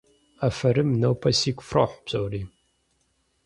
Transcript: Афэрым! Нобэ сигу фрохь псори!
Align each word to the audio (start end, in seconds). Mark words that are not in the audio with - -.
Афэрым! 0.47 0.89
Нобэ 1.01 1.29
сигу 1.39 1.63
фрохь 1.69 1.97
псори! 2.03 2.41